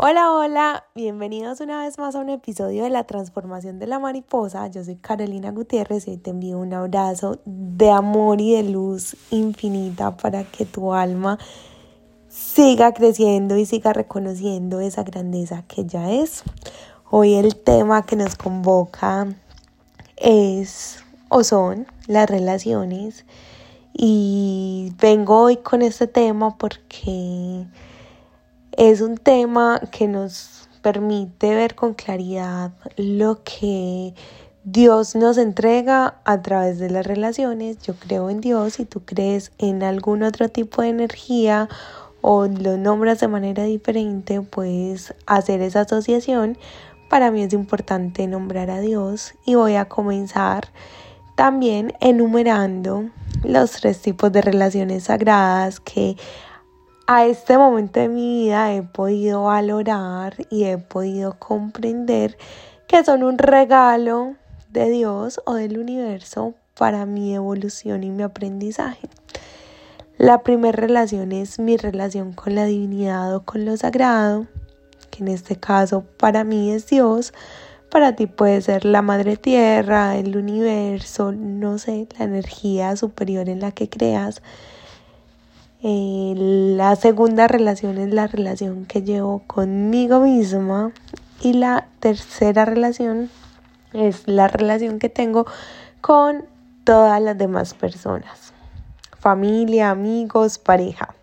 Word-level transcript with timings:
Hola, 0.00 0.32
hola, 0.32 0.84
bienvenidos 0.94 1.58
una 1.58 1.82
vez 1.82 1.98
más 1.98 2.14
a 2.14 2.20
un 2.20 2.28
episodio 2.28 2.84
de 2.84 2.88
la 2.88 3.02
transformación 3.02 3.80
de 3.80 3.88
la 3.88 3.98
mariposa. 3.98 4.68
Yo 4.68 4.84
soy 4.84 4.94
Carolina 4.94 5.50
Gutiérrez 5.50 6.06
y 6.06 6.16
te 6.18 6.30
envío 6.30 6.60
un 6.60 6.72
abrazo 6.72 7.40
de 7.44 7.90
amor 7.90 8.40
y 8.40 8.52
de 8.52 8.62
luz 8.62 9.16
infinita 9.32 10.16
para 10.16 10.44
que 10.44 10.64
tu 10.66 10.94
alma 10.94 11.36
siga 12.28 12.94
creciendo 12.94 13.56
y 13.56 13.66
siga 13.66 13.92
reconociendo 13.92 14.78
esa 14.78 15.02
grandeza 15.02 15.64
que 15.66 15.84
ya 15.84 16.12
es. 16.12 16.44
Hoy 17.10 17.34
el 17.34 17.56
tema 17.56 18.06
que 18.06 18.14
nos 18.14 18.36
convoca 18.36 19.26
es 20.14 21.02
o 21.28 21.42
son 21.42 21.88
las 22.06 22.30
relaciones 22.30 23.24
y 23.92 24.92
vengo 25.00 25.40
hoy 25.40 25.56
con 25.56 25.82
este 25.82 26.06
tema 26.06 26.56
porque 26.56 27.66
es 28.78 29.00
un 29.00 29.16
tema 29.16 29.80
que 29.90 30.06
nos 30.06 30.68
permite 30.82 31.52
ver 31.52 31.74
con 31.74 31.94
claridad 31.94 32.70
lo 32.96 33.42
que 33.42 34.14
Dios 34.62 35.16
nos 35.16 35.36
entrega 35.36 36.20
a 36.24 36.42
través 36.42 36.78
de 36.78 36.88
las 36.88 37.04
relaciones. 37.04 37.78
Yo 37.78 37.94
creo 37.94 38.30
en 38.30 38.40
Dios 38.40 38.78
y 38.78 38.84
tú 38.84 39.04
crees 39.04 39.50
en 39.58 39.82
algún 39.82 40.22
otro 40.22 40.48
tipo 40.48 40.80
de 40.80 40.90
energía 40.90 41.68
o 42.20 42.46
lo 42.46 42.76
nombras 42.76 43.18
de 43.18 43.26
manera 43.26 43.64
diferente, 43.64 44.40
puedes 44.42 45.12
hacer 45.26 45.60
esa 45.60 45.80
asociación. 45.80 46.56
Para 47.10 47.32
mí 47.32 47.42
es 47.42 47.52
importante 47.54 48.28
nombrar 48.28 48.70
a 48.70 48.78
Dios 48.78 49.34
y 49.44 49.56
voy 49.56 49.74
a 49.74 49.88
comenzar 49.88 50.68
también 51.34 51.94
enumerando 51.98 53.10
los 53.42 53.72
tres 53.72 54.00
tipos 54.00 54.30
de 54.30 54.40
relaciones 54.40 55.04
sagradas 55.04 55.80
que 55.80 56.16
a 57.10 57.24
este 57.24 57.56
momento 57.56 58.00
de 58.00 58.08
mi 58.10 58.44
vida 58.44 58.74
he 58.74 58.82
podido 58.82 59.44
valorar 59.44 60.34
y 60.50 60.64
he 60.64 60.76
podido 60.76 61.38
comprender 61.38 62.36
que 62.86 63.02
son 63.02 63.22
un 63.22 63.38
regalo 63.38 64.34
de 64.68 64.90
Dios 64.90 65.40
o 65.46 65.54
del 65.54 65.78
universo 65.78 66.52
para 66.76 67.06
mi 67.06 67.34
evolución 67.34 68.04
y 68.04 68.10
mi 68.10 68.22
aprendizaje. 68.22 69.08
La 70.18 70.42
primera 70.42 70.76
relación 70.76 71.32
es 71.32 71.58
mi 71.58 71.78
relación 71.78 72.34
con 72.34 72.54
la 72.54 72.66
divinidad 72.66 73.34
o 73.34 73.42
con 73.42 73.64
lo 73.64 73.74
sagrado, 73.78 74.46
que 75.10 75.22
en 75.22 75.28
este 75.28 75.56
caso 75.56 76.04
para 76.18 76.44
mí 76.44 76.72
es 76.72 76.88
Dios, 76.88 77.32
para 77.90 78.16
ti 78.16 78.26
puede 78.26 78.60
ser 78.60 78.84
la 78.84 79.00
madre 79.00 79.38
tierra, 79.38 80.18
el 80.18 80.36
universo, 80.36 81.32
no 81.32 81.78
sé, 81.78 82.06
la 82.18 82.26
energía 82.26 82.96
superior 82.96 83.48
en 83.48 83.60
la 83.60 83.72
que 83.72 83.88
creas 83.88 84.42
eh, 85.80 86.34
la 86.36 86.96
segunda 86.96 87.46
relación 87.46 87.98
es 87.98 88.12
la 88.12 88.26
relación 88.26 88.84
que 88.84 89.02
llevo 89.02 89.42
conmigo 89.46 90.20
misma. 90.20 90.92
Y 91.40 91.52
la 91.52 91.86
tercera 92.00 92.64
relación 92.64 93.30
es 93.92 94.26
la 94.26 94.48
relación 94.48 94.98
que 94.98 95.08
tengo 95.08 95.46
con 96.00 96.44
todas 96.84 97.22
las 97.22 97.38
demás 97.38 97.74
personas. 97.74 98.52
Familia, 99.18 99.90
amigos, 99.90 100.58
pareja. 100.58 101.14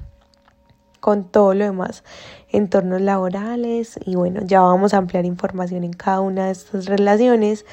Con 1.02 1.26
todo 1.26 1.54
lo 1.54 1.66
demás. 1.66 2.04
Entornos 2.50 3.02
laborales. 3.02 4.00
Y 4.06 4.16
bueno, 4.16 4.42
ya 4.46 4.62
vamos 4.62 4.94
a 4.94 4.98
ampliar 4.98 5.26
información 5.26 5.84
en 5.84 5.94
cada 5.94 6.22
una 6.22 6.46
de 6.46 6.54
estas 6.54 6.86
relaciones. 6.86 7.66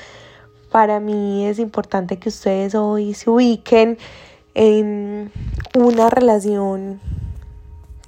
Para 0.73 0.99
mí 0.99 1.47
es 1.47 1.61
importante 1.61 2.19
que 2.19 2.29
ustedes 2.29 2.75
hoy 2.75 3.15
se 3.15 3.31
ubiquen 3.31 3.99
en 4.55 5.33
una 5.75 6.11
relación 6.11 7.01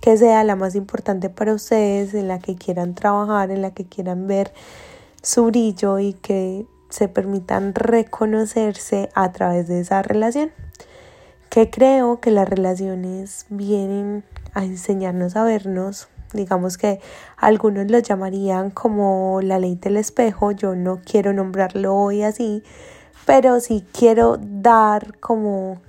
que 0.01 0.19
sea 0.19 0.45
la 0.45 0.55
más 0.55 0.75
importante 0.75 1.31
para 1.31 1.55
ustedes, 1.55 2.13
en 2.13 2.29
la 2.29 2.39
que 2.39 2.57
quieran 2.57 2.95
trabajar, 2.95 3.51
en 3.51 3.63
la 3.63 3.73
que 3.73 3.87
quieran 3.87 4.27
ver 4.27 4.53
su 5.23 5.47
brillo 5.47 5.99
y 5.99 6.13
que 6.13 6.67
se 6.91 7.09
permitan 7.09 7.75
reconocerse 7.75 9.09
a 9.15 9.33
través 9.33 9.67
de 9.67 9.81
esa 9.81 10.03
relación. 10.03 10.53
Que 11.49 11.71
creo 11.71 12.21
que 12.21 12.31
las 12.31 12.49
relaciones 12.49 13.47
vienen 13.49 14.25
a 14.53 14.65
enseñarnos 14.65 15.37
a 15.37 15.45
vernos. 15.45 16.09
Digamos 16.35 16.77
que 16.77 17.01
algunos 17.39 17.91
lo 17.91 17.99
llamarían 17.99 18.71
como 18.71 19.41
la 19.41 19.59
ley 19.59 19.77
del 19.77 19.97
espejo. 19.97 20.53
Yo 20.53 20.75
no 20.75 21.01
quiero 21.03 21.33
nombrarlo 21.33 21.95
hoy 21.95 22.23
así, 22.23 22.63
pero 23.25 23.61
sí 23.61 23.87
quiero 23.93 24.37
dar 24.39 25.19
como 25.19 25.81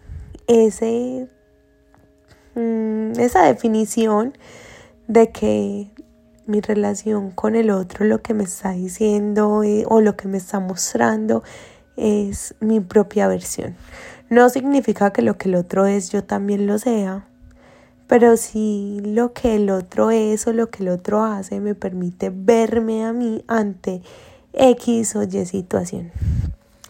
ese, 0.48 1.28
mm, 2.56 3.20
esa 3.20 3.44
definición 3.44 4.38
de 5.08 5.32
que 5.32 5.92
mi 6.48 6.62
relación 6.62 7.32
con 7.32 7.56
el 7.56 7.72
otro, 7.72 8.06
lo 8.06 8.22
que 8.22 8.34
me 8.34 8.44
está 8.44 8.72
diciendo 8.72 9.64
eh, 9.64 9.84
o 9.88 10.02
lo 10.02 10.16
que 10.16 10.28
me 10.28 10.38
está 10.38 10.60
mostrando 10.60 11.44
es 11.98 12.56
mi 12.60 12.80
propia 12.80 13.28
versión. 13.28 13.76
No 14.30 14.50
significa 14.50 15.12
que 15.12 15.22
lo 15.22 15.38
que 15.38 15.50
el 15.50 15.56
otro 15.56 15.86
es 15.86 16.12
yo 16.12 16.24
también 16.24 16.68
lo 16.68 16.78
sea, 16.78 17.28
pero 18.08 18.38
si 18.38 19.02
lo 19.04 19.34
que 19.34 19.56
el 19.56 19.70
otro 19.70 20.12
es 20.12 20.46
o 20.48 20.54
lo 20.54 20.70
que 20.70 20.84
el 20.84 20.90
otro 20.90 21.24
hace 21.24 21.60
me 21.60 21.74
permite 21.74 22.32
verme 22.34 23.06
a 23.06 23.14
mí 23.14 23.44
ante 23.48 24.02
X 24.54 25.16
o 25.16 25.24
Y 25.24 25.46
situación. 25.46 26.12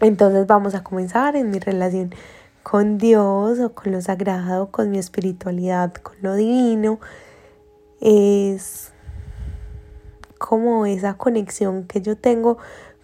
Entonces 0.02 0.46
vamos 0.46 0.76
a 0.76 0.84
comenzar 0.84 1.36
en 1.36 1.50
mi 1.50 1.60
relación 1.60 2.14
con 2.66 2.98
Dios 2.98 3.60
o 3.60 3.74
con 3.74 3.92
lo 3.92 4.02
sagrado, 4.02 4.72
con 4.72 4.90
mi 4.90 4.98
espiritualidad, 4.98 5.94
con 5.94 6.16
lo 6.22 6.34
divino, 6.34 7.00
es 8.02 8.92
como 10.40 10.88
esa 10.88 11.14
conexión 11.14 11.84
que 11.84 12.02
yo 12.02 12.18
tengo 12.18 12.58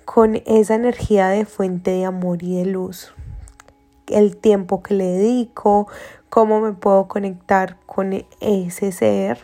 con 0.03 0.41
esa 0.47 0.73
energía 0.73 1.27
de 1.27 1.45
fuente 1.45 1.91
de 1.91 2.05
amor 2.05 2.41
y 2.41 2.57
de 2.57 2.65
luz. 2.65 3.13
El 4.07 4.35
tiempo 4.35 4.81
que 4.81 4.95
le 4.95 5.05
dedico, 5.05 5.87
cómo 6.29 6.59
me 6.59 6.73
puedo 6.73 7.07
conectar 7.07 7.77
con 7.85 8.25
ese 8.39 8.91
ser. 8.91 9.37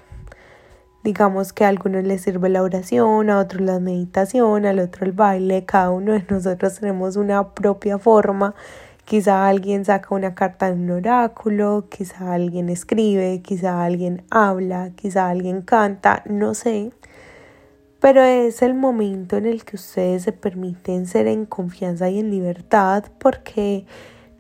Digamos 1.04 1.54
que 1.54 1.64
a 1.64 1.68
algunos 1.68 2.04
les 2.04 2.24
sirve 2.24 2.50
la 2.50 2.64
oración, 2.64 3.30
a 3.30 3.38
otros 3.38 3.62
la 3.62 3.80
meditación, 3.80 4.66
al 4.66 4.80
otro 4.80 5.06
el 5.06 5.12
baile. 5.12 5.64
Cada 5.64 5.92
uno 5.92 6.14
de 6.14 6.26
nosotros 6.28 6.80
tenemos 6.80 7.18
una 7.18 7.54
propia 7.54 8.00
forma 8.00 8.56
Quizá 9.08 9.48
alguien 9.48 9.86
saca 9.86 10.14
una 10.14 10.36
carta 10.36 10.70
de 10.70 10.74
un 10.74 10.92
oráculo, 10.92 11.86
quizá 11.90 12.34
alguien 12.34 12.68
escribe, 12.68 13.42
quizá 13.42 13.86
alguien 13.86 14.26
habla, 14.30 14.92
quizá 14.98 15.30
alguien 15.30 15.62
canta, 15.62 16.24
no 16.26 16.54
sé. 16.54 16.92
Pero 18.02 18.22
es 18.22 18.62
el 18.62 18.74
momento 18.74 19.38
en 19.38 19.46
el 19.46 19.64
que 19.64 19.78
ustedes 19.78 20.24
se 20.24 20.34
permiten 20.34 21.06
ser 21.06 21.28
en 21.28 21.46
confianza 21.46 22.10
y 22.10 22.20
en 22.20 22.32
libertad 22.32 23.06
porque 23.18 23.86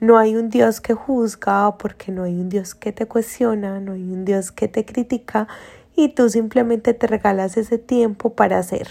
no 0.01 0.17
hay 0.17 0.35
un 0.35 0.49
Dios 0.49 0.81
que 0.81 0.93
juzga, 0.93 1.77
porque 1.77 2.11
no 2.11 2.23
hay 2.23 2.33
un 2.33 2.49
Dios 2.49 2.75
que 2.75 2.91
te 2.91 3.05
cuestiona, 3.05 3.79
no 3.79 3.93
hay 3.93 4.03
un 4.03 4.25
Dios 4.25 4.51
que 4.51 4.67
te 4.67 4.83
critica 4.83 5.47
y 5.95 6.09
tú 6.09 6.27
simplemente 6.27 6.93
te 6.93 7.07
regalas 7.07 7.55
ese 7.55 7.77
tiempo 7.77 8.33
para 8.33 8.61
ser. 8.63 8.89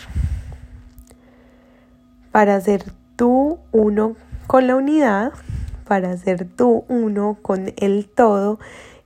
Para 2.32 2.58
ser 2.62 2.82
tú 3.16 3.58
uno 3.72 4.16
con 4.47 4.66
la 4.66 4.75
unidad 4.76 5.34
para 5.87 6.17
ser 6.17 6.47
tú 6.47 6.85
uno 6.89 7.39
con 7.43 7.73
el 7.77 8.09
todo 8.09 8.59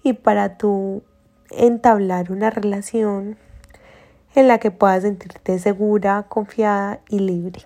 y 0.03 0.15
para 0.15 0.57
tú 0.57 1.03
entablar 1.51 2.33
una 2.33 2.51
relación 2.51 3.37
en 4.35 4.49
la 4.49 4.59
que 4.59 4.71
puedas 4.71 5.03
sentirte 5.03 5.59
segura, 5.59 6.25
confiada 6.29 7.01
y 7.09 7.19
libre. 7.19 7.63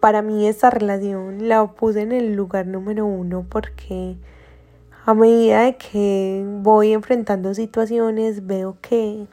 Para 0.00 0.22
mí 0.22 0.46
esta 0.46 0.70
relación 0.70 1.48
la 1.48 1.66
puse 1.66 2.02
en 2.02 2.12
el 2.12 2.34
lugar 2.34 2.66
número 2.66 3.06
uno 3.06 3.46
porque 3.48 4.16
a 5.06 5.14
medida 5.14 5.62
de 5.62 5.76
que 5.76 6.44
voy 6.60 6.92
enfrentando 6.92 7.54
situaciones 7.54 8.46
veo 8.46 8.76
que 8.80 9.26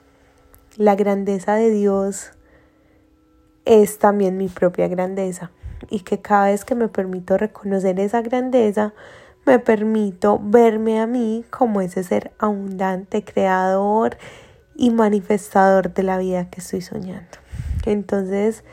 la 0.78 0.96
grandeza 0.96 1.56
de 1.56 1.70
Dios 1.70 2.32
es 3.66 4.00
también 4.00 4.38
mi 4.38 4.48
propia 4.48 4.88
grandeza 4.88 5.52
y 5.90 6.02
que 6.02 6.22
cada 6.22 6.46
vez 6.46 6.66
que 6.66 6.76
me 6.76 6.88
permito 6.88 7.38
reconocer 7.38 8.00
esa 8.00 8.22
grandeza, 8.22 8.94
me 9.46 9.60
permito 9.60 10.40
verme 10.42 11.00
a 11.00 11.08
mí 11.08 11.46
como 11.50 11.82
ese 11.82 12.04
ser 12.04 12.32
abundante, 12.40 13.24
creador 13.24 14.18
y 14.76 14.90
manifestador 14.90 15.94
de 15.94 16.04
la 16.04 16.18
vida 16.18 16.50
que 16.50 16.62
estoy 16.62 16.82
soñando. 16.82 17.38
Entonces, 17.86 18.64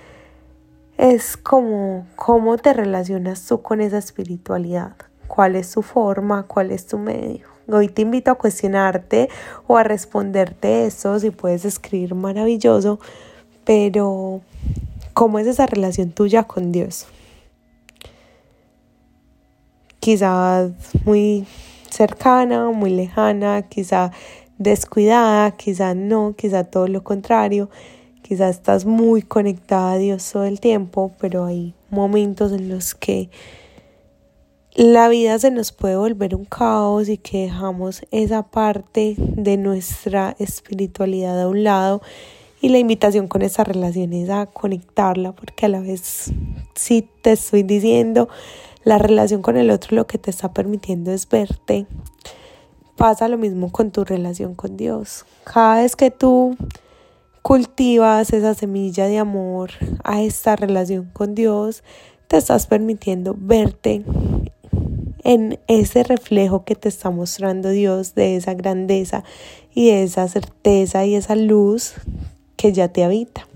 es 0.97 1.37
como 1.37 2.07
cómo 2.17 2.57
te 2.59 2.73
relacionas 2.73 3.47
tú 3.47 3.61
con 3.63 3.81
esa 3.81 3.99
espiritualidad, 3.99 4.97
cuál 5.27 5.57
es 5.57 5.71
tu 5.73 5.83
forma, 5.83 6.45
cuál 6.45 6.71
es 6.71 6.87
tu 6.87 6.99
medio. 6.99 7.47
Hoy 7.69 7.89
te 7.89 8.03
invito 8.03 8.31
a 8.31 8.35
cuestionarte 8.35 9.29
o 9.67 9.77
a 9.77 9.85
responderte 9.85 10.87
eso, 10.87 11.19
si 11.21 11.31
puedes 11.31 11.65
escribir 11.65 12.15
maravilloso, 12.15 12.99
pero 13.65 14.41
¿Cómo 15.15 15.39
es 15.39 15.47
esa 15.47 15.67
relación 15.67 16.11
tuya 16.11 16.45
con 16.45 16.73
Dios? 16.73 17.07
Quizás 20.01 20.73
muy 21.05 21.47
cercana, 21.91 22.71
muy 22.71 22.91
lejana, 22.91 23.63
quizá 23.69 24.11
descuidada, 24.57 25.51
quizá 25.51 25.95
no, 25.95 26.35
quizá 26.35 26.65
todo 26.65 26.89
lo 26.89 27.05
contrario, 27.05 27.69
quizá 28.23 28.49
estás 28.49 28.87
muy 28.87 29.21
conectada 29.21 29.93
a 29.93 29.99
Dios 29.99 30.31
todo 30.33 30.45
el 30.45 30.61
tiempo, 30.61 31.13
pero 31.21 31.45
hay 31.45 31.75
momentos 31.91 32.53
en 32.53 32.71
los 32.71 32.95
que 32.95 33.29
la 34.75 35.11
vida 35.11 35.39
se 35.39 35.51
nos 35.51 35.73
puede 35.73 35.97
volver 35.97 36.35
un 36.35 36.47
caos 36.47 37.11
y 37.11 37.19
que 37.19 37.43
dejamos 37.43 38.03
esa 38.11 38.45
parte 38.45 39.15
de 39.19 39.59
nuestra 39.59 40.35
espiritualidad 40.39 41.43
a 41.43 41.49
un 41.49 41.65
lado 41.65 42.01
y 42.63 42.69
la 42.69 42.79
invitación 42.79 43.27
con 43.27 43.43
esa 43.43 43.65
relación 43.65 44.13
es 44.13 44.31
a 44.31 44.47
conectarla 44.47 45.33
porque 45.33 45.67
a 45.67 45.69
la 45.69 45.81
vez 45.81 46.33
si 46.77 47.03
te 47.03 47.33
estoy 47.33 47.65
diciendo 47.65 48.29
la 48.85 48.99
relación 48.99 49.43
con 49.43 49.57
el 49.57 49.69
otro 49.71 49.97
lo 49.97 50.07
que 50.07 50.17
te 50.17 50.31
está 50.31 50.53
permitiendo 50.53 51.11
es 51.11 51.29
verte. 51.29 51.87
Pasa 52.97 53.29
lo 53.29 53.37
mismo 53.37 53.73
con 53.73 53.91
tu 53.91 54.05
relación 54.05 54.55
con 54.55 54.77
Dios. 54.77 55.27
Cada 55.43 55.83
vez 55.83 55.97
que 55.97 56.13
tú 56.13 56.57
cultivas 57.43 58.33
esa 58.33 58.55
semilla 58.55 59.07
de 59.07 59.19
amor 59.19 59.73
a 60.05 60.23
esta 60.23 60.55
relación 60.55 61.11
con 61.13 61.35
Dios 61.35 61.83
te 62.29 62.37
estás 62.37 62.69
permitiendo 62.69 63.35
verte 63.37 64.05
en 65.25 65.59
ese 65.67 66.05
reflejo 66.05 66.65
que 66.65 66.77
te 66.77 66.89
está 66.89 67.11
mostrando 67.11 67.71
Dios 67.71 68.15
de 68.15 68.37
esa 68.37 68.55
grandeza 68.55 69.25
y 69.75 69.91
de 69.91 70.05
esa 70.05 70.29
certeza 70.29 71.05
y 71.05 71.17
esa 71.17 71.35
luz 71.35 71.95
que 72.63 72.73
ya 72.73 72.87
te 72.87 73.03
habita. 73.03 73.49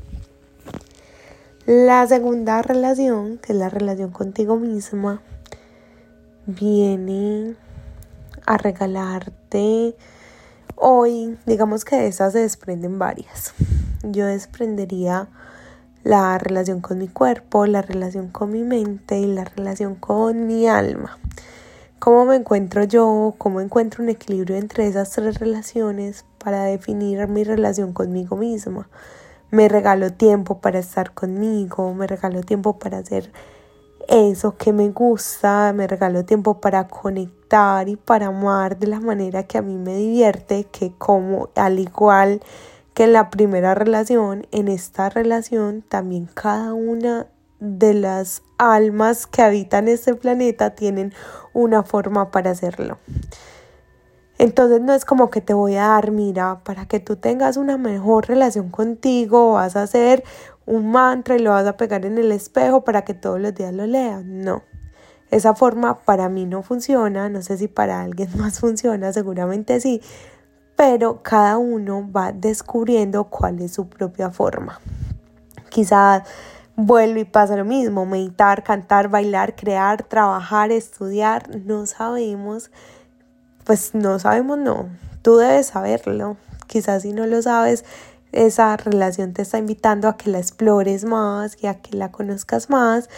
La 1.64 2.05
segunda 2.08 2.61
relación, 2.61 3.38
que 3.38 3.53
es 3.53 3.58
la 3.58 3.69
relación 3.69 4.11
contigo 4.11 4.56
misma, 4.56 5.23
viene 6.44 7.55
a 8.47 8.56
regalarte 8.56 9.94
hoy, 10.75 11.38
digamos 11.47 11.85
que 11.85 11.94
de 11.94 12.08
esas 12.08 12.32
se 12.32 12.41
desprenden 12.41 12.99
varias. 12.99 13.55
Yo 14.03 14.26
desprendería 14.26 15.29
la 16.03 16.37
relación 16.38 16.81
con 16.81 16.99
mi 16.99 17.06
cuerpo, 17.06 17.67
la 17.67 17.82
relación 17.82 18.26
con 18.26 18.50
mi 18.50 18.64
mente 18.64 19.20
y 19.20 19.26
la 19.26 19.44
relación 19.44 19.94
con 19.94 20.49
mi 20.49 20.67
alma. 20.67 21.17
¿Cómo 21.98 22.26
me 22.26 22.37
encuentro 22.37 22.84
yo? 22.84 23.34
¿Cómo 23.38 23.62
encuentro 23.62 24.04
un 24.04 24.10
equilibrio 24.10 24.56
entre 24.56 24.87
esas 24.87 25.10
tres 25.10 25.40
relaciones 25.40 26.26
para 26.38 26.64
definir 26.64 27.26
mi 27.26 27.43
relación 27.43 27.94
conmigo 27.94 28.37
misma? 28.37 28.90
Me 29.50 29.66
regalo 29.69 30.12
tiempo 30.12 30.60
para 30.60 30.78
estar 30.78 31.14
conmigo, 31.14 31.94
me 31.94 32.06
regalo 32.06 32.43
tiempo 32.43 32.78
para 32.78 32.98
hacer 32.98 33.32
eso 34.08 34.58
que 34.58 34.75
me 34.75 34.90
gusta, 34.90 35.72
me 35.72 35.87
regalo 35.87 36.26
tiempo 36.26 36.60
para 36.60 36.87
conectar 36.87 37.88
y 37.88 37.96
para 37.96 38.26
amar 38.26 38.78
de 38.78 38.88
la 38.88 39.00
manera 39.00 39.44
que 39.44 39.56
a 39.56 39.62
mí 39.62 39.76
me 39.76 39.96
divierte, 39.96 40.64
que 40.64 40.93
como 40.98 41.48
al 41.54 41.78
igual 41.78 42.43
que 42.93 43.04
en 43.04 43.14
la 43.14 43.31
primera 43.31 43.75
relación, 43.75 44.46
en 44.52 44.69
esta 44.69 45.08
relación 45.08 45.81
también 45.81 46.28
cada 46.34 46.75
una 46.75 47.26
de 47.61 47.94
las 47.94 48.43
almas 48.58 49.26
que 49.26 49.43
habitan 49.43 49.88
este 49.88 50.14
planeta 50.14 50.75
tienen 50.75 51.12
una 51.53 51.82
forma 51.82 52.31
para 52.31 52.50
hacerlo. 52.50 52.99
Entonces 54.38 54.82
no 54.82 54.93
es 54.93 55.05
como 55.05 55.31
que 55.31 55.41
te 55.41 55.55
voy 55.55 55.76
a 55.76 55.88
dar, 55.88 56.11
mira, 56.11 56.62
para 56.62 56.87
que 56.87 57.00
tú 57.00 57.17
tengas 57.17 57.56
una 57.56 57.79
mejor 57.79 58.29
relación 58.29 58.70
contigo, 58.70 59.53
vas 59.53 59.76
a 59.76 59.82
hacer 59.82 60.25
un 60.67 60.91
mantra 60.91 61.37
y 61.37 61.38
lo 61.38 61.50
vas 61.50 61.67
a 61.67 61.76
pegar 61.76 62.05
en 62.05 62.19
el 62.19 62.32
espejo 62.32 62.85
para 62.85 63.03
que 63.03 63.14
todos 63.14 63.41
los 63.41 63.55
días 63.55 63.73
lo 63.73 63.87
leas. 63.87 64.25
No, 64.25 64.62
esa 65.31 65.55
forma 65.55 65.99
para 66.00 66.29
mí 66.29 66.44
no 66.44 66.62
funciona, 66.62 67.29
no 67.31 67.41
sé 67.41 67.56
si 67.56 67.69
para 67.69 68.03
alguien 68.03 68.29
más 68.37 68.61
funciona, 68.61 69.12
seguramente 69.12 69.81
sí, 69.81 70.03
pero 70.76 71.23
cada 71.23 71.56
uno 71.56 72.06
va 72.12 72.32
descubriendo 72.32 73.25
cuál 73.25 73.61
es 73.62 73.73
su 73.73 73.88
propia 73.88 74.31
forma. 74.31 74.81
Quizás 75.70 76.23
vuelve 76.76 77.20
y 77.20 77.25
pasa 77.25 77.56
lo 77.56 77.64
mismo, 77.64 78.06
meditar, 78.06 78.62
cantar, 78.62 79.08
bailar, 79.08 79.56
crear, 79.56 80.02
trabajar, 80.02 80.70
estudiar, 80.70 81.49
no 81.64 81.87
sabemos, 81.87 82.70
pues 83.64 83.94
no 83.94 84.19
sabemos, 84.19 84.58
no, 84.58 84.88
tú 85.23 85.37
debes 85.37 85.69
saberlo, 85.69 86.37
quizás 86.67 87.02
si 87.02 87.12
no 87.12 87.26
lo 87.26 87.40
sabes, 87.40 87.84
esa 88.32 88.76
relación 88.76 89.32
te 89.32 89.43
está 89.43 89.58
invitando 89.58 90.08
a 90.08 90.17
que 90.17 90.31
la 90.31 90.38
explores 90.38 91.05
más 91.05 91.56
y 91.62 91.67
a 91.67 91.81
que 91.81 91.96
la 91.96 92.12
conozcas 92.12 92.69
más, 92.69 93.08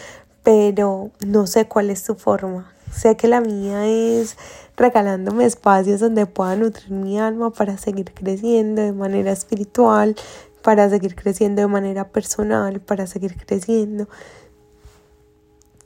pero 0.43 1.11
no 1.25 1.45
sé 1.45 1.65
cuál 1.65 1.89
es 1.89 2.03
tu 2.03 2.15
forma. 2.15 2.71
Sé 2.91 3.17
que 3.17 3.27
la 3.27 3.39
mía 3.39 3.85
es 3.85 4.35
regalándome 4.75 5.45
espacios 5.45 5.99
donde 5.99 6.25
pueda 6.25 6.55
nutrir 6.55 6.91
mi 6.91 7.19
alma 7.19 7.51
para 7.51 7.77
seguir 7.77 8.13
creciendo 8.13 8.81
de 8.81 8.93
manera 8.93 9.31
espiritual, 9.31 10.15
para 10.61 10.89
seguir 10.89 11.15
creciendo 11.15 11.61
de 11.61 11.67
manera 11.67 12.09
personal, 12.09 12.81
para 12.81 13.07
seguir 13.07 13.35
creciendo 13.37 14.07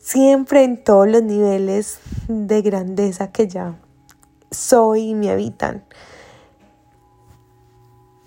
siempre 0.03 0.65
en 0.65 0.83
todos 0.83 1.07
los 1.07 1.23
niveles 1.23 1.99
de 2.27 2.61
grandeza 2.61 3.31
que 3.31 3.47
ya 3.47 3.79
soy 4.51 5.09
y 5.09 5.15
me 5.15 5.31
habitan. 5.31 5.85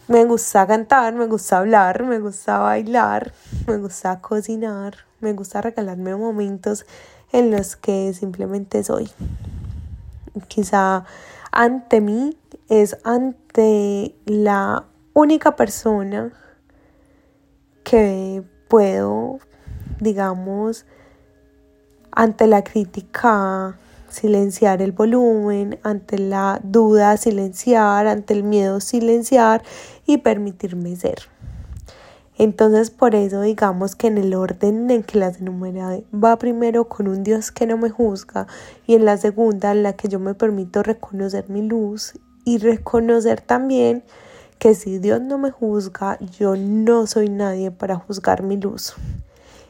Me 0.08 0.24
gusta 0.24 0.66
cantar, 0.66 1.14
me 1.14 1.26
gusta 1.26 1.58
hablar, 1.58 2.04
me 2.04 2.18
gusta 2.18 2.58
bailar, 2.58 3.32
me 3.66 3.76
gusta 3.76 4.20
cocinar, 4.20 4.94
me 5.20 5.32
gusta 5.34 5.60
regalarme 5.60 6.16
momentos 6.16 6.86
en 7.32 7.50
los 7.50 7.76
que 7.76 8.14
simplemente 8.14 8.82
soy. 8.82 9.10
Quizá 10.48 11.04
ante 11.50 12.00
mí 12.00 12.38
es 12.68 12.96
ante 13.04 14.14
la 14.24 14.84
única 15.16 15.56
persona 15.56 16.30
que 17.84 18.42
puedo, 18.68 19.38
digamos, 19.98 20.84
ante 22.10 22.46
la 22.46 22.62
crítica 22.62 23.78
silenciar 24.10 24.82
el 24.82 24.92
volumen, 24.92 25.78
ante 25.82 26.18
la 26.18 26.60
duda 26.62 27.16
silenciar, 27.16 28.06
ante 28.06 28.34
el 28.34 28.42
miedo 28.42 28.80
silenciar 28.80 29.62
y 30.04 30.18
permitirme 30.18 30.94
ser. 30.96 31.20
Entonces 32.36 32.90
por 32.90 33.14
eso 33.14 33.40
digamos 33.40 33.96
que 33.96 34.08
en 34.08 34.18
el 34.18 34.34
orden 34.34 34.90
en 34.90 35.02
que 35.02 35.18
las 35.18 35.40
enumeré 35.40 36.04
va 36.12 36.36
primero 36.36 36.90
con 36.90 37.08
un 37.08 37.22
Dios 37.22 37.50
que 37.52 37.66
no 37.66 37.78
me 37.78 37.88
juzga 37.88 38.46
y 38.86 38.94
en 38.94 39.06
la 39.06 39.16
segunda 39.16 39.72
en 39.72 39.82
la 39.82 39.94
que 39.94 40.08
yo 40.08 40.20
me 40.20 40.34
permito 40.34 40.82
reconocer 40.82 41.48
mi 41.48 41.62
luz 41.62 42.12
y 42.44 42.58
reconocer 42.58 43.40
también 43.40 44.04
que 44.58 44.74
si 44.74 44.98
Dios 44.98 45.20
no 45.20 45.38
me 45.38 45.50
juzga, 45.50 46.18
yo 46.38 46.56
no 46.56 47.06
soy 47.06 47.28
nadie 47.28 47.70
para 47.70 47.96
juzgar 47.96 48.42
mi 48.42 48.56
luz. 48.56 48.94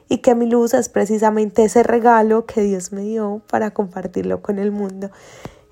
Y 0.09 0.19
que 0.19 0.35
mi 0.35 0.49
luz 0.49 0.75
es 0.75 0.89
precisamente 0.89 1.65
ese 1.65 1.83
regalo 1.83 2.47
que 2.47 2.63
Dios 2.63 2.93
me 2.93 3.03
dio 3.03 3.43
para 3.51 3.73
compartirlo 3.73 4.41
con 4.41 4.59
el 4.59 4.71
mundo. 4.71 5.11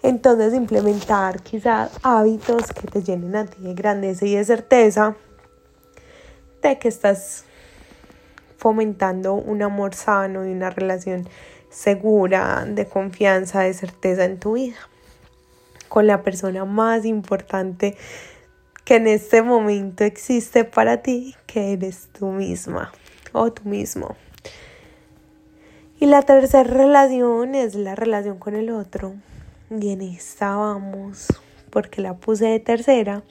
Entonces 0.02 0.52
implementar 0.52 1.40
quizás 1.42 1.90
hábitos 2.02 2.72
que 2.72 2.88
te 2.88 3.02
llenen 3.02 3.36
a 3.36 3.46
ti 3.46 3.62
de 3.62 3.74
grandeza 3.74 4.26
y 4.26 4.34
de 4.34 4.44
certeza 4.44 5.16
de 6.60 6.78
que 6.78 6.88
estás 6.88 7.44
fomentando 8.58 9.34
un 9.34 9.62
amor 9.62 9.94
sano 9.94 10.46
y 10.46 10.52
una 10.52 10.70
relación 10.70 11.28
segura, 11.70 12.64
de 12.66 12.86
confianza, 12.86 13.60
de 13.60 13.74
certeza 13.74 14.24
en 14.24 14.38
tu 14.38 14.54
vida, 14.54 14.76
con 15.88 16.06
la 16.06 16.22
persona 16.22 16.64
más 16.64 17.04
importante 17.04 17.96
que 18.84 18.96
en 18.96 19.06
este 19.06 19.42
momento 19.42 20.04
existe 20.04 20.64
para 20.64 21.02
ti, 21.02 21.34
que 21.46 21.72
eres 21.72 22.08
tú 22.12 22.26
misma 22.26 22.92
o 23.32 23.52
tú 23.52 23.68
mismo. 23.68 24.16
Y 25.98 26.06
la 26.06 26.22
tercera 26.22 26.64
relación 26.64 27.54
es 27.54 27.74
la 27.74 27.94
relación 27.94 28.38
con 28.38 28.54
el 28.54 28.70
otro. 28.70 29.14
Y 29.70 29.90
en 29.90 30.02
esta 30.02 30.54
vamos, 30.54 31.28
porque 31.70 32.02
la 32.02 32.14
puse 32.14 32.46
de 32.46 32.60
tercera, 32.60 33.22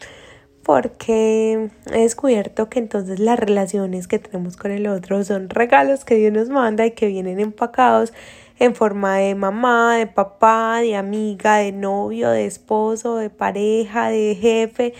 porque 0.63 1.69
he 1.91 1.99
descubierto 1.99 2.69
que 2.69 2.79
entonces 2.79 3.19
las 3.19 3.37
relaciones 3.37 4.07
que 4.07 4.17
tenemos 4.17 4.57
con 4.57 4.71
el 4.71 4.87
otro 4.87 5.23
son 5.23 5.49
regalos 5.49 6.05
que 6.05 6.15
Dios 6.15 6.33
nos 6.33 6.49
manda 6.49 6.85
y 6.85 6.91
que 6.91 7.07
vienen 7.07 7.39
empacados 7.39 8.13
en 8.59 8.75
forma 8.75 9.17
de 9.17 9.35
mamá, 9.35 9.97
de 9.97 10.07
papá, 10.07 10.79
de 10.81 10.95
amiga, 10.95 11.57
de 11.57 11.71
novio, 11.73 12.29
de 12.29 12.45
esposo, 12.45 13.17
de 13.17 13.29
pareja, 13.29 14.09
de 14.09 14.37
jefe, 14.39 14.93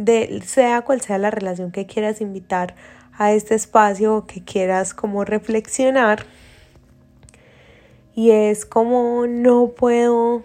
de 0.00 0.42
sea 0.44 0.82
cual 0.82 1.00
sea 1.00 1.18
la 1.18 1.30
relación 1.30 1.70
que 1.70 1.86
quieras 1.86 2.20
invitar 2.20 2.74
a 3.12 3.32
este 3.32 3.54
espacio 3.54 4.16
o 4.16 4.26
que 4.26 4.42
quieras 4.42 4.94
como 4.94 5.24
reflexionar. 5.24 6.24
Y 8.14 8.30
es 8.30 8.64
como 8.64 9.26
no 9.26 9.68
puedo 9.68 10.42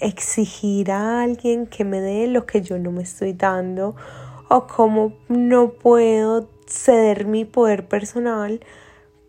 exigir 0.00 0.90
a 0.92 1.22
alguien 1.22 1.66
que 1.66 1.84
me 1.84 2.00
dé 2.00 2.26
lo 2.26 2.46
que 2.46 2.60
yo 2.60 2.78
no 2.78 2.92
me 2.92 3.02
estoy 3.02 3.32
dando 3.32 3.96
o 4.48 4.66
como 4.66 5.14
no 5.28 5.70
puedo 5.70 6.48
ceder 6.66 7.26
mi 7.26 7.44
poder 7.44 7.88
personal 7.88 8.60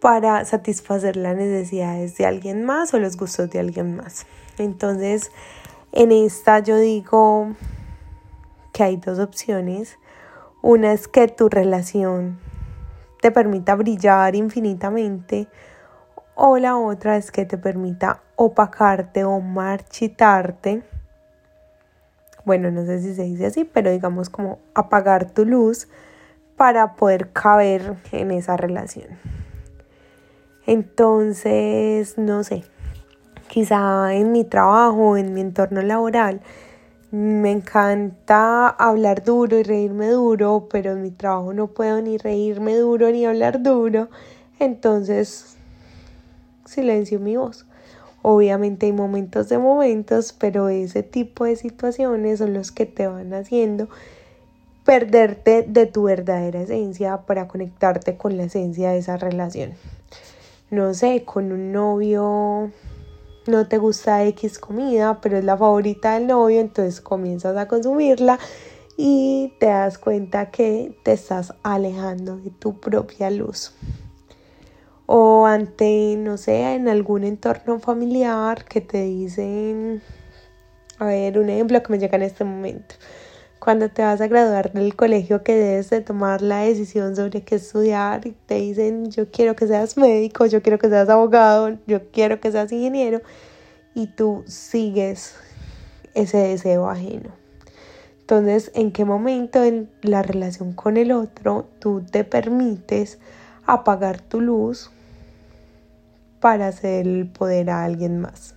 para 0.01 0.43
satisfacer 0.45 1.15
las 1.15 1.35
necesidades 1.35 2.17
de 2.17 2.25
alguien 2.25 2.65
más 2.65 2.93
o 2.93 2.99
los 2.99 3.17
gustos 3.17 3.49
de 3.49 3.59
alguien 3.59 3.95
más. 3.95 4.25
Entonces, 4.57 5.31
en 5.91 6.11
esta 6.11 6.59
yo 6.59 6.77
digo, 6.77 7.55
que 8.73 8.83
hay 8.83 8.97
dos 8.97 9.19
opciones. 9.19 9.97
Una 10.61 10.91
es 10.93 11.07
que 11.07 11.27
tu 11.27 11.49
relación 11.49 12.39
te 13.21 13.31
permita 13.31 13.75
brillar 13.75 14.35
infinitamente 14.35 15.47
o 16.35 16.57
la 16.57 16.77
otra 16.77 17.17
es 17.17 17.31
que 17.31 17.45
te 17.45 17.57
permita 17.57 18.21
opacarte 18.37 19.25
o 19.25 19.41
marchitarte. 19.41 20.83
Bueno, 22.45 22.71
no 22.71 22.85
sé 22.85 23.01
si 23.01 23.13
se 23.13 23.23
dice 23.23 23.47
así, 23.47 23.65
pero 23.65 23.91
digamos 23.91 24.29
como 24.29 24.59
apagar 24.73 25.31
tu 25.31 25.45
luz 25.45 25.89
para 26.55 26.95
poder 26.95 27.31
caber 27.33 27.97
en 28.13 28.31
esa 28.31 28.55
relación. 28.55 29.19
Entonces, 30.65 32.17
no 32.17 32.43
sé, 32.43 32.63
quizá 33.49 34.13
en 34.13 34.31
mi 34.31 34.45
trabajo, 34.45 35.17
en 35.17 35.33
mi 35.33 35.41
entorno 35.41 35.81
laboral, 35.81 36.41
me 37.11 37.51
encanta 37.51 38.67
hablar 38.67 39.23
duro 39.23 39.57
y 39.57 39.63
reírme 39.63 40.09
duro, 40.09 40.67
pero 40.71 40.91
en 40.91 41.01
mi 41.01 41.11
trabajo 41.11 41.53
no 41.53 41.67
puedo 41.67 42.01
ni 42.01 42.17
reírme 42.17 42.75
duro 42.75 43.09
ni 43.09 43.25
hablar 43.25 43.63
duro. 43.63 44.09
Entonces, 44.59 45.55
silencio 46.65 47.19
mi 47.19 47.35
voz. 47.35 47.65
Obviamente 48.21 48.85
hay 48.85 48.91
momentos 48.91 49.49
de 49.49 49.57
momentos, 49.57 50.33
pero 50.33 50.69
ese 50.69 51.03
tipo 51.03 51.45
de 51.45 51.55
situaciones 51.55 52.39
son 52.39 52.53
los 52.53 52.71
que 52.71 52.85
te 52.85 53.07
van 53.07 53.33
haciendo 53.33 53.89
perderte 54.83 55.63
de 55.67 55.85
tu 55.85 56.03
verdadera 56.03 56.61
esencia 56.61 57.17
para 57.17 57.47
conectarte 57.47 58.17
con 58.17 58.37
la 58.37 58.43
esencia 58.43 58.91
de 58.91 58.97
esa 58.97 59.17
relación. 59.17 59.73
No 60.69 60.93
sé, 60.93 61.23
con 61.25 61.51
un 61.51 61.71
novio 61.71 62.71
no 63.49 63.67
te 63.67 63.77
gusta 63.77 64.23
X 64.25 64.59
comida, 64.59 65.19
pero 65.21 65.37
es 65.37 65.43
la 65.43 65.57
favorita 65.57 66.13
del 66.13 66.27
novio, 66.27 66.61
entonces 66.61 67.01
comienzas 67.01 67.57
a 67.57 67.67
consumirla 67.67 68.39
y 68.95 69.53
te 69.59 69.67
das 69.67 69.97
cuenta 69.97 70.51
que 70.51 70.97
te 71.03 71.13
estás 71.13 71.53
alejando 71.63 72.37
de 72.37 72.51
tu 72.51 72.79
propia 72.79 73.29
luz. 73.31 73.73
O 75.05 75.45
ante, 75.47 76.15
no 76.17 76.37
sé, 76.37 76.75
en 76.75 76.87
algún 76.87 77.23
entorno 77.23 77.79
familiar 77.79 78.65
que 78.65 78.81
te 78.81 79.03
dicen, 79.03 80.01
a 80.99 81.05
ver, 81.05 81.39
un 81.39 81.49
ejemplo 81.49 81.81
que 81.81 81.91
me 81.91 81.99
llega 81.99 82.17
en 82.17 82.23
este 82.23 82.43
momento 82.43 82.95
cuando 83.69 83.87
te 83.89 84.01
vas 84.01 84.19
a 84.19 84.27
graduar 84.27 84.73
del 84.73 84.95
colegio 84.95 85.43
que 85.43 85.53
debes 85.53 85.91
de 85.91 86.01
tomar 86.01 86.41
la 86.41 86.61
decisión 86.61 87.15
sobre 87.15 87.43
qué 87.43 87.53
estudiar 87.53 88.25
y 88.25 88.31
te 88.31 88.55
dicen 88.55 89.11
yo 89.11 89.29
quiero 89.29 89.55
que 89.55 89.67
seas 89.67 89.95
médico, 89.95 90.47
yo 90.47 90.63
quiero 90.63 90.79
que 90.79 90.89
seas 90.89 91.07
abogado, 91.07 91.77
yo 91.85 92.09
quiero 92.09 92.39
que 92.39 92.51
seas 92.51 92.71
ingeniero 92.71 93.21
y 93.93 94.07
tú 94.07 94.43
sigues 94.47 95.35
ese 96.15 96.39
deseo 96.39 96.89
ajeno. 96.89 97.29
Entonces, 98.21 98.71
¿en 98.73 98.91
qué 98.91 99.05
momento 99.05 99.63
en 99.63 99.87
la 100.01 100.23
relación 100.23 100.73
con 100.73 100.97
el 100.97 101.11
otro 101.11 101.67
tú 101.77 102.01
te 102.01 102.23
permites 102.23 103.19
apagar 103.67 104.19
tu 104.19 104.41
luz 104.41 104.89
para 106.39 106.69
hacer 106.69 107.05
el 107.05 107.27
poder 107.27 107.69
a 107.69 107.83
alguien 107.83 108.19
más? 108.19 108.55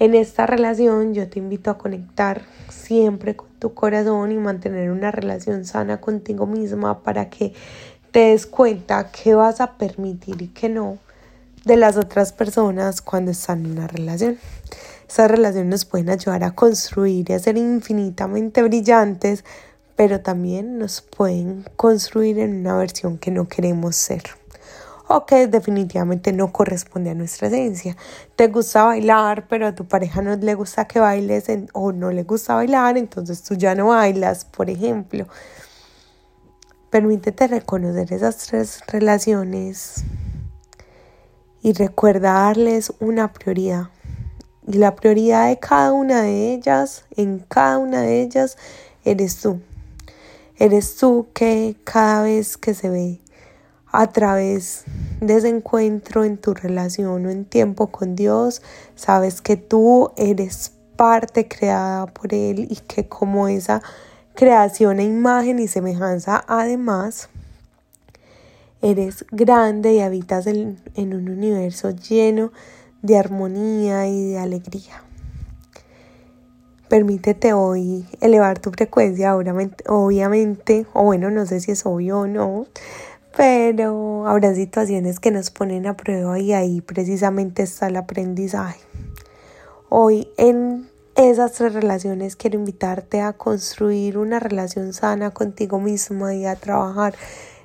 En 0.00 0.14
esta 0.14 0.46
relación 0.46 1.12
yo 1.12 1.28
te 1.28 1.40
invito 1.40 1.72
a 1.72 1.78
conectar 1.78 2.42
siempre 2.68 3.34
con 3.34 3.48
tu 3.58 3.74
corazón 3.74 4.30
y 4.30 4.36
mantener 4.36 4.92
una 4.92 5.10
relación 5.10 5.64
sana 5.64 6.00
contigo 6.00 6.46
misma 6.46 7.02
para 7.02 7.28
que 7.30 7.52
te 8.12 8.20
des 8.20 8.46
cuenta 8.46 9.10
qué 9.10 9.34
vas 9.34 9.60
a 9.60 9.72
permitir 9.76 10.40
y 10.40 10.48
qué 10.48 10.68
no 10.68 10.98
de 11.64 11.76
las 11.76 11.96
otras 11.96 12.32
personas 12.32 13.02
cuando 13.02 13.32
están 13.32 13.66
en 13.66 13.72
una 13.72 13.88
relación. 13.88 14.38
Esas 15.08 15.32
relaciones 15.32 15.68
nos 15.68 15.84
pueden 15.84 16.10
ayudar 16.10 16.44
a 16.44 16.54
construir 16.54 17.28
y 17.28 17.32
a 17.32 17.38
ser 17.40 17.56
infinitamente 17.56 18.62
brillantes, 18.62 19.44
pero 19.96 20.20
también 20.20 20.78
nos 20.78 21.00
pueden 21.00 21.64
construir 21.74 22.38
en 22.38 22.60
una 22.60 22.76
versión 22.76 23.18
que 23.18 23.32
no 23.32 23.48
queremos 23.48 23.96
ser 23.96 24.22
o 25.08 25.24
que 25.24 25.46
definitivamente 25.46 26.32
no 26.32 26.52
corresponde 26.52 27.10
a 27.10 27.14
nuestra 27.14 27.48
esencia. 27.48 27.96
Te 28.36 28.48
gusta 28.48 28.84
bailar, 28.84 29.48
pero 29.48 29.66
a 29.66 29.74
tu 29.74 29.86
pareja 29.86 30.20
no 30.22 30.36
le 30.36 30.54
gusta 30.54 30.86
que 30.86 31.00
bailes 31.00 31.46
o 31.72 31.92
no 31.92 32.10
le 32.10 32.24
gusta 32.24 32.54
bailar, 32.54 32.98
entonces 32.98 33.42
tú 33.42 33.54
ya 33.54 33.74
no 33.74 33.88
bailas, 33.88 34.44
por 34.44 34.68
ejemplo. 34.68 35.26
Permítete 36.90 37.48
reconocer 37.48 38.12
esas 38.12 38.36
tres 38.36 38.80
relaciones 38.86 40.04
y 41.62 41.72
recuerda 41.72 42.32
darles 42.32 42.92
una 43.00 43.32
prioridad. 43.32 43.88
Y 44.66 44.74
la 44.74 44.94
prioridad 44.94 45.48
de 45.48 45.58
cada 45.58 45.92
una 45.92 46.20
de 46.20 46.52
ellas, 46.52 47.06
en 47.16 47.38
cada 47.38 47.78
una 47.78 48.02
de 48.02 48.20
ellas, 48.20 48.58
eres 49.04 49.38
tú. 49.40 49.60
Eres 50.56 50.96
tú 50.96 51.28
que 51.32 51.76
cada 51.84 52.22
vez 52.22 52.58
que 52.58 52.74
se 52.74 52.90
ve 52.90 53.20
a 53.92 54.06
través 54.08 54.84
de 55.20 55.36
ese 55.36 55.48
encuentro 55.48 56.24
en 56.24 56.38
tu 56.38 56.54
relación 56.54 57.26
o 57.26 57.30
en 57.30 57.44
tiempo 57.44 57.88
con 57.88 58.16
Dios, 58.16 58.62
sabes 58.94 59.40
que 59.40 59.56
tú 59.56 60.12
eres 60.16 60.72
parte 60.96 61.48
creada 61.48 62.06
por 62.06 62.34
Él 62.34 62.66
y 62.70 62.76
que 62.76 63.08
como 63.08 63.48
esa 63.48 63.82
creación 64.34 65.00
e 65.00 65.04
imagen 65.04 65.58
y 65.58 65.68
semejanza 65.68 66.44
además, 66.46 67.28
eres 68.82 69.24
grande 69.32 69.94
y 69.94 70.00
habitas 70.00 70.46
en, 70.46 70.78
en 70.94 71.14
un 71.14 71.28
universo 71.28 71.90
lleno 71.90 72.52
de 73.02 73.16
armonía 73.16 74.06
y 74.06 74.30
de 74.30 74.38
alegría. 74.38 75.02
Permítete 76.88 77.52
hoy 77.52 78.06
elevar 78.20 78.58
tu 78.60 78.70
frecuencia, 78.70 79.36
obviamente, 79.36 79.84
obviamente, 79.88 80.86
o 80.94 81.04
bueno, 81.04 81.30
no 81.30 81.44
sé 81.44 81.60
si 81.60 81.72
es 81.72 81.84
obvio 81.84 82.20
o 82.20 82.26
no, 82.26 82.66
pero 83.38 84.26
habrá 84.26 84.52
situaciones 84.52 85.20
que 85.20 85.30
nos 85.30 85.52
ponen 85.52 85.86
a 85.86 85.96
prueba 85.96 86.40
y 86.40 86.52
ahí 86.54 86.80
precisamente 86.80 87.62
está 87.62 87.86
el 87.86 87.94
aprendizaje. 87.94 88.80
Hoy 89.88 90.28
en 90.36 90.90
esas 91.14 91.52
tres 91.52 91.72
relaciones 91.72 92.34
quiero 92.34 92.58
invitarte 92.58 93.20
a 93.20 93.34
construir 93.34 94.18
una 94.18 94.40
relación 94.40 94.92
sana 94.92 95.30
contigo 95.30 95.78
misma 95.78 96.34
y 96.34 96.46
a 96.46 96.56
trabajar 96.56 97.14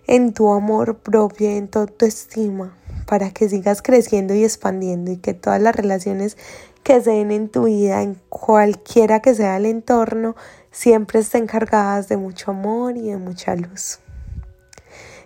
en 0.06 0.36
tu 0.36 0.53
amor 0.53 1.00
propio 1.00 1.50
en 1.50 1.68
tu 1.68 1.80
autoestima 1.80 2.77
para 3.08 3.32
que 3.32 3.50
sigas 3.50 3.82
creciendo 3.82 4.36
y 4.36 4.44
expandiendo 4.44 5.10
y 5.10 5.18
que 5.18 5.34
todas 5.34 5.60
las 5.60 5.75
relaciones 5.75 6.38
que 6.84 7.01
se 7.01 7.10
den 7.10 7.32
en 7.32 7.50
tu 7.50 7.63
vida, 7.63 8.03
en 8.03 8.22
cualquiera 8.30 9.22
que 9.22 9.34
sea 9.34 9.58
el 9.58 9.65
entorno, 9.65 10.36
siempre 10.70 11.22
estén 11.22 11.48
cargadas 11.48 12.10
de 12.10 12.18
mucho 12.18 12.51
amor 12.51 12.96
y 12.96 13.10
de 13.10 13.18
mucha 13.18 13.56
luz. 13.56 14.02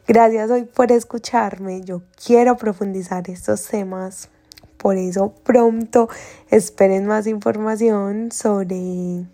Gracias 0.09 0.49
hoy 0.49 0.63
por 0.63 0.93
escucharme. 0.93 1.81
Yo 1.81 2.01
quiero 2.25 2.55
profundizar 2.55 3.29
estos 3.29 3.67
temas. 3.67 4.29
Por 4.77 4.95
eso 4.95 5.33
pronto 5.43 6.07
esperen 6.49 7.05
más 7.07 7.27
información 7.27 8.31
sobre 8.31 9.25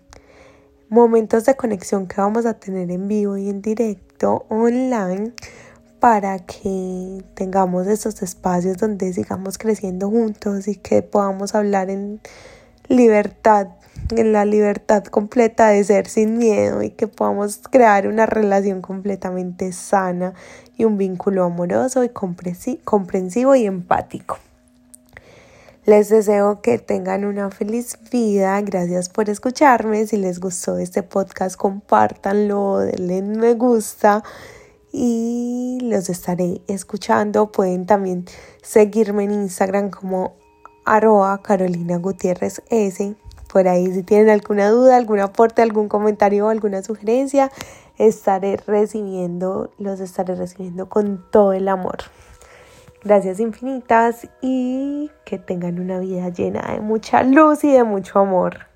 momentos 0.89 1.45
de 1.45 1.55
conexión 1.55 2.07
que 2.07 2.19
vamos 2.19 2.47
a 2.47 2.55
tener 2.55 2.89
en 2.89 3.07
vivo 3.07 3.37
y 3.37 3.49
en 3.49 3.61
directo 3.61 4.47
online 4.49 5.33
para 5.99 6.39
que 6.39 7.23
tengamos 7.35 7.85
estos 7.85 8.23
espacios 8.23 8.77
donde 8.77 9.13
sigamos 9.13 9.59
creciendo 9.59 10.09
juntos 10.09 10.67
y 10.67 10.77
que 10.77 11.03
podamos 11.03 11.53
hablar 11.53 11.91
en 11.91 12.19
libertad 12.87 13.67
en 14.11 14.33
la 14.33 14.45
libertad 14.45 15.03
completa 15.05 15.69
de 15.69 15.83
ser 15.83 16.07
sin 16.07 16.37
miedo 16.37 16.83
y 16.83 16.91
que 16.91 17.07
podamos 17.07 17.59
crear 17.69 18.07
una 18.07 18.25
relación 18.25 18.81
completamente 18.81 19.71
sana 19.71 20.33
y 20.77 20.85
un 20.85 20.97
vínculo 20.97 21.45
amoroso 21.45 22.03
y 22.03 22.09
comprensivo 22.09 23.55
y 23.55 23.65
empático. 23.65 24.37
Les 25.85 26.07
deseo 26.07 26.61
que 26.61 26.79
tengan 26.79 27.25
una 27.25 27.51
feliz 27.51 27.97
vida. 28.09 28.59
Gracias 28.61 29.09
por 29.09 29.29
escucharme. 29.29 30.07
Si 30.07 30.15
les 30.15 30.39
gustó 30.39 30.77
este 30.77 31.03
podcast, 31.03 31.57
compártanlo, 31.57 32.79
denle 32.79 33.21
me 33.21 33.53
gusta 33.53 34.23
y 34.93 35.79
los 35.81 36.07
estaré 36.07 36.61
escuchando. 36.67 37.51
Pueden 37.51 37.85
también 37.85 38.23
seguirme 38.61 39.25
en 39.25 39.33
Instagram 39.33 39.89
como 39.89 40.35
arroba 40.85 41.41
Carolina 41.41 41.97
Gutiérrez 41.97 42.61
S 42.69 43.15
por 43.53 43.67
ahí 43.67 43.85
si 43.93 44.01
tienen 44.01 44.31
alguna 44.31 44.71
duda, 44.71 44.97
algún 44.97 45.19
aporte, 45.19 45.61
algún 45.61 45.87
comentario 45.87 46.47
o 46.47 46.49
alguna 46.49 46.81
sugerencia, 46.81 47.51
estaré 47.99 48.57
recibiendo, 48.57 49.69
los 49.77 49.99
estaré 49.99 50.33
recibiendo 50.33 50.89
con 50.89 51.23
todo 51.29 51.53
el 51.53 51.67
amor. 51.67 51.97
Gracias 53.03 53.39
infinitas 53.39 54.27
y 54.41 55.11
que 55.23 55.37
tengan 55.37 55.79
una 55.79 55.99
vida 55.99 56.29
llena 56.29 56.71
de 56.71 56.79
mucha 56.79 57.21
luz 57.21 57.63
y 57.63 57.71
de 57.71 57.83
mucho 57.83 58.17
amor. 58.17 58.72